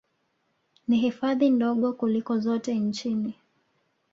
Ni 0.87 0.97
hifadhi 0.97 1.49
ndogo 1.49 1.93
kuliko 1.93 2.39
zote 2.39 2.75
nchini 2.75 3.35